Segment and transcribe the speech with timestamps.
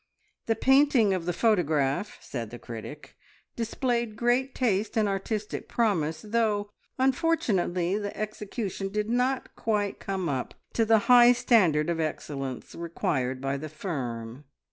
[0.47, 3.15] The painting of the photograph, said the critic,
[3.55, 10.55] displayed great taste and artistic promise, though unfortunately the execution did not quite come up
[10.73, 14.45] to the high standard of excellence required by the firm.